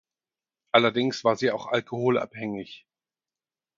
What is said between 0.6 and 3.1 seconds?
Allerdings war sie auch alkoholabhängig.